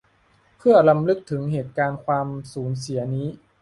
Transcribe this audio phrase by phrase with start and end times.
[0.57, 3.27] เพื่อรำลึกถึงเหตุการณ์ความศูนย์เสียนี้